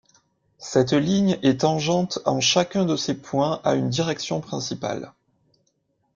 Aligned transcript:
Cette 0.57 0.93
ligne 0.93 1.37
est 1.43 1.61
tangente 1.61 2.21
en 2.25 2.41
chacun 2.41 2.85
de 2.85 2.95
ses 2.95 3.13
points 3.13 3.61
à 3.63 3.75
une 3.75 3.87
direction 3.91 4.41
principale. 4.41 5.13